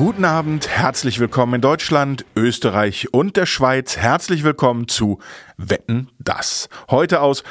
[0.00, 3.98] Guten Abend, herzlich willkommen in Deutschland, Österreich und der Schweiz.
[3.98, 5.18] Herzlich willkommen zu
[5.58, 6.70] Wetten das.
[6.88, 7.44] Heute aus.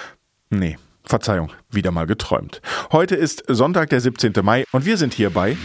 [0.50, 2.64] Nee, Verzeihung, wieder mal geträumt.
[2.92, 4.34] Heute ist Sonntag, der 17.
[4.42, 5.58] Mai und wir sind hier bei.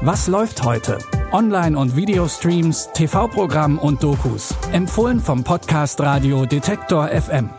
[0.00, 0.98] Was läuft heute?
[1.32, 4.54] Online- und Videostreams, TV-Programm und Dokus.
[4.70, 7.50] Empfohlen vom Podcast Radio Detektor FM.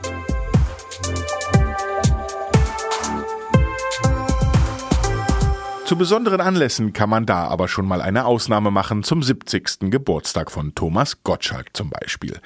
[5.93, 9.91] Zu besonderen Anlässen kann man da aber schon mal eine Ausnahme machen, zum 70.
[9.91, 12.39] Geburtstag von Thomas Gottschalk zum Beispiel.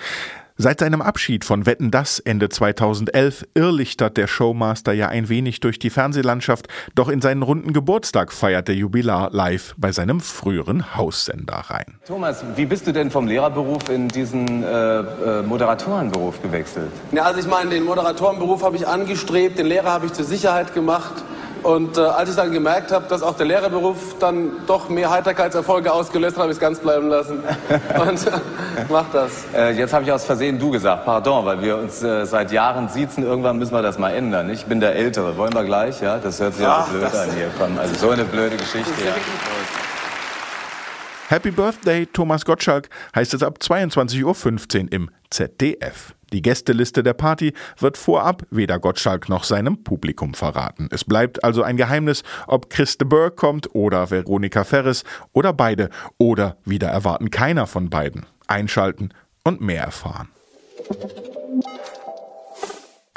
[0.58, 5.80] Seit seinem Abschied von Wetten das Ende 2011 irrlichtert der Showmaster ja ein wenig durch
[5.80, 11.64] die Fernsehlandschaft, doch in seinen runden Geburtstag feiert der Jubilar live bei seinem früheren Haussender
[11.70, 12.00] rein.
[12.06, 16.92] Thomas, wie bist du denn vom Lehrerberuf in diesen äh, äh, Moderatorenberuf gewechselt?
[17.14, 20.74] Ja, also ich meine, den Moderatorenberuf habe ich angestrebt, den Lehrer habe ich zur Sicherheit
[20.74, 21.24] gemacht.
[21.68, 25.92] Und äh, als ich dann gemerkt habe, dass auch der Lehrerberuf dann doch mehr Heiterkeitserfolge
[25.92, 27.44] ausgelöst hat, habe ich es ganz bleiben lassen.
[28.00, 28.32] Und äh,
[28.88, 29.44] mach das.
[29.54, 32.88] Äh, jetzt habe ich aus Versehen du gesagt, pardon, weil wir uns äh, seit Jahren
[32.88, 33.26] siezen.
[33.26, 34.50] Irgendwann müssen wir das mal ändern.
[34.50, 35.36] Ich bin der Ältere.
[35.36, 36.00] Wollen wir gleich?
[36.00, 37.52] Ja, das hört sich ja so blöd an hier.
[37.60, 38.90] Komm, also so eine blöde Geschichte.
[39.06, 39.12] Ja.
[41.28, 46.14] Happy Birthday, Thomas Gottschalk, heißt es ab 22.15 Uhr im ZDF.
[46.34, 50.90] Die Gästeliste der Party wird vorab weder Gottschalk noch seinem Publikum verraten.
[50.92, 55.04] Es bleibt also ein Geheimnis, ob Christe Burke kommt oder Veronika Ferris
[55.34, 58.26] oder beide oder wieder erwarten keiner von beiden.
[58.48, 59.10] Einschalten
[59.44, 60.30] und mehr erfahren.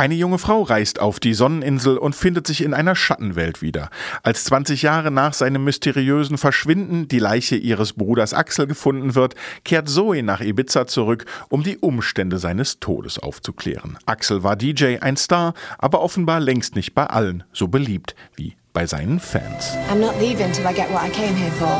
[0.00, 3.90] Eine junge Frau reist auf die Sonneninsel und findet sich in einer Schattenwelt wieder.
[4.22, 9.90] Als 20 Jahre nach seinem mysteriösen Verschwinden die Leiche ihres Bruders Axel gefunden wird, kehrt
[9.90, 13.98] Zoe nach Ibiza zurück, um die Umstände seines Todes aufzuklären.
[14.06, 18.86] Axel war DJ, ein Star, aber offenbar längst nicht bei allen so beliebt wie bei
[18.86, 19.76] seinen Fans.
[19.92, 21.78] I'm not leaving till I get what I came here for.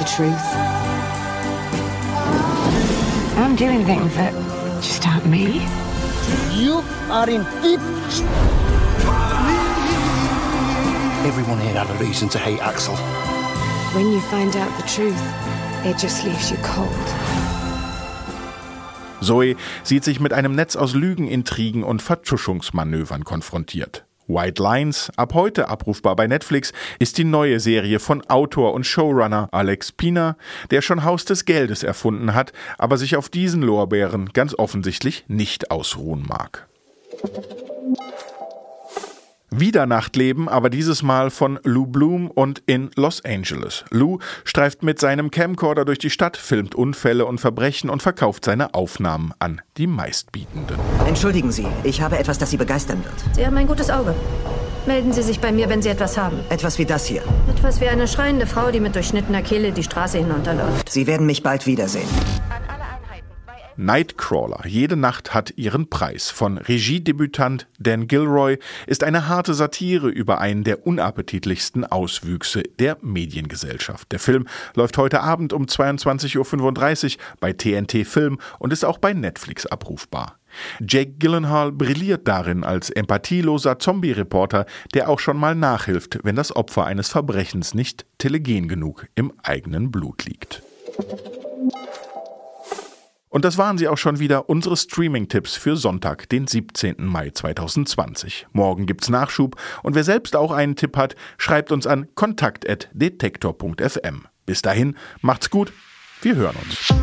[0.00, 0.36] The truth.
[3.38, 4.34] I'm doing things that
[4.82, 5.66] just aren't me.
[6.52, 7.80] You are in deep.
[11.24, 12.94] Everyone here had a reason to hate Axel.
[13.94, 15.22] When you find out the truth,
[15.84, 16.90] it just leaves you cold.
[19.22, 24.03] Zoe sieht sich mit einem Netz aus Lügen, Intrigen und Vertuschungsmanövern konfrontiert.
[24.26, 29.48] White Lines, ab heute abrufbar bei Netflix, ist die neue Serie von Autor und Showrunner
[29.52, 30.36] Alex Pina,
[30.70, 35.70] der schon Haus des Geldes erfunden hat, aber sich auf diesen Lorbeeren ganz offensichtlich nicht
[35.70, 36.66] ausruhen mag.
[39.56, 43.84] Wieder Nachtleben, aber dieses Mal von Lou Bloom und in Los Angeles.
[43.90, 48.74] Lou streift mit seinem Camcorder durch die Stadt, filmt Unfälle und Verbrechen und verkauft seine
[48.74, 50.76] Aufnahmen an die Meistbietenden.
[51.06, 53.14] Entschuldigen Sie, ich habe etwas, das Sie begeistern wird.
[53.36, 54.16] Sie haben ein gutes Auge.
[54.86, 56.40] Melden Sie sich bei mir, wenn Sie etwas haben.
[56.50, 57.22] Etwas wie das hier.
[57.48, 60.90] Etwas wie eine schreiende Frau, die mit durchschnittener Kehle die Straße hinunterläuft.
[60.90, 62.08] Sie werden mich bald wiedersehen.
[63.76, 70.38] Nightcrawler, jede Nacht hat ihren Preis von Regiedebütant Dan Gilroy ist eine harte Satire über
[70.38, 74.12] einen der unappetitlichsten Auswüchse der Mediengesellschaft.
[74.12, 79.12] Der Film läuft heute Abend um 22.35 Uhr bei TNT Film und ist auch bei
[79.12, 80.38] Netflix abrufbar.
[80.80, 86.84] Jake Gyllenhaal brilliert darin als empathieloser Zombie-Reporter, der auch schon mal nachhilft, wenn das Opfer
[86.84, 90.62] eines Verbrechens nicht telegen genug im eigenen Blut liegt.
[93.34, 96.94] Und das waren sie auch schon wieder, unsere Streaming-Tipps für Sonntag, den 17.
[96.98, 98.46] Mai 2020.
[98.52, 104.26] Morgen gibt's Nachschub und wer selbst auch einen Tipp hat, schreibt uns an kontakt.detektor.fm.
[104.46, 105.72] Bis dahin, macht's gut,
[106.22, 106.94] wir hören uns.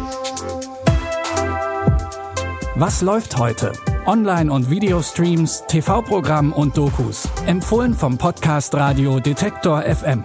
[2.75, 3.73] Was läuft heute?
[4.05, 7.27] Online- und Videostreams, TV-Programm und Dokus.
[7.45, 10.23] Empfohlen vom Podcast Radio Detektor FM.